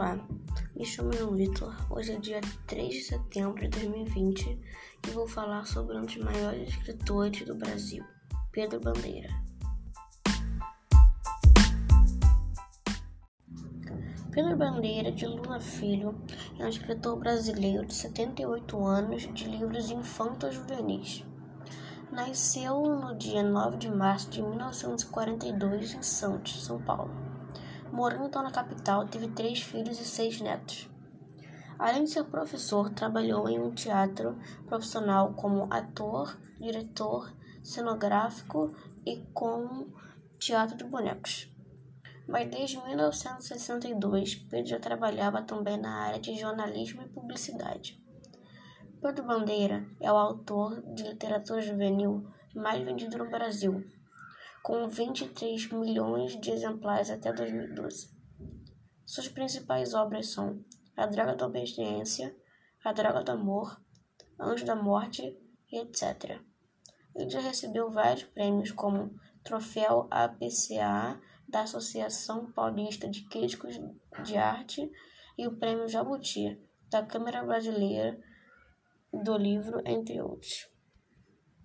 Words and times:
Olá, 0.00 0.18
me 0.74 0.82
chamo 0.82 1.12
João 1.12 1.36
Vitor. 1.36 1.76
Hoje 1.90 2.12
é 2.12 2.18
dia 2.18 2.40
3 2.66 2.88
de 2.88 3.02
setembro 3.02 3.60
de 3.60 3.68
2020 3.68 4.58
e 5.06 5.10
vou 5.10 5.28
falar 5.28 5.66
sobre 5.66 5.94
um 5.94 6.06
dos 6.06 6.16
maiores 6.16 6.70
escritores 6.70 7.44
do 7.44 7.54
Brasil, 7.54 8.02
Pedro 8.50 8.80
Bandeira. 8.80 9.28
Pedro 14.30 14.56
Bandeira 14.56 15.12
de 15.12 15.26
Luna 15.26 15.60
Filho 15.60 16.18
é 16.58 16.64
um 16.64 16.68
escritor 16.68 17.18
brasileiro 17.18 17.84
de 17.84 17.92
78 17.92 18.82
anos 18.82 19.28
de 19.34 19.44
livros 19.50 19.90
infantos 19.90 20.54
juvenis. 20.54 21.26
Nasceu 22.10 22.80
no 22.80 23.14
dia 23.18 23.42
9 23.42 23.76
de 23.76 23.90
março 23.90 24.30
de 24.30 24.40
1942 24.40 25.92
em 25.92 26.02
Santos, 26.02 26.64
São 26.64 26.80
Paulo. 26.80 27.39
Morando 27.92 28.26
então 28.26 28.42
na 28.42 28.50
capital, 28.52 29.06
teve 29.06 29.28
três 29.28 29.60
filhos 29.60 30.00
e 30.00 30.04
seis 30.04 30.40
netos. 30.40 30.88
Além 31.78 32.04
de 32.04 32.10
ser 32.10 32.24
professor, 32.24 32.90
trabalhou 32.90 33.48
em 33.48 33.58
um 33.58 33.72
teatro 33.72 34.38
profissional 34.66 35.32
como 35.34 35.66
ator, 35.72 36.38
diretor, 36.60 37.34
cenográfico 37.62 38.72
e 39.04 39.16
com 39.34 39.88
teatro 40.38 40.76
de 40.76 40.84
bonecos. 40.84 41.50
Mas 42.28 42.48
desde 42.48 42.80
1962, 42.84 44.36
Pedro 44.36 44.66
já 44.66 44.78
trabalhava 44.78 45.42
também 45.42 45.76
na 45.76 46.04
área 46.04 46.20
de 46.20 46.38
jornalismo 46.38 47.02
e 47.02 47.08
publicidade. 47.08 48.00
Pedro 49.02 49.24
Bandeira 49.24 49.84
é 49.98 50.12
o 50.12 50.16
autor 50.16 50.82
de 50.94 51.02
literatura 51.02 51.60
juvenil 51.60 52.30
mais 52.54 52.84
vendido 52.84 53.18
no 53.18 53.30
Brasil, 53.30 53.84
com 54.62 54.88
23 54.88 55.70
milhões 55.72 56.38
de 56.40 56.50
exemplares 56.50 57.10
até 57.10 57.32
2012. 57.32 58.10
Suas 59.04 59.28
principais 59.28 59.94
obras 59.94 60.28
são 60.28 60.64
A 60.96 61.06
Droga 61.06 61.34
da 61.34 61.46
Obediência, 61.46 62.36
A 62.84 62.92
Droga 62.92 63.22
do 63.22 63.32
Amor, 63.32 63.80
Anjo 64.38 64.64
da 64.64 64.76
Morte 64.76 65.36
e 65.70 65.78
etc. 65.78 66.40
Ele 67.14 67.28
já 67.28 67.40
recebeu 67.40 67.90
vários 67.90 68.24
prêmios, 68.24 68.70
como 68.70 69.14
Troféu 69.42 70.06
APCA 70.10 71.20
da 71.48 71.62
Associação 71.62 72.52
Paulista 72.52 73.08
de 73.08 73.26
Críticos 73.28 73.80
de 74.24 74.36
Arte 74.36 74.90
e 75.36 75.46
o 75.46 75.56
Prêmio 75.56 75.88
Jabuti 75.88 76.60
da 76.88 77.04
Câmara 77.04 77.42
Brasileira 77.42 78.20
do 79.12 79.36
Livro, 79.36 79.80
entre 79.84 80.20
outros. 80.20 80.68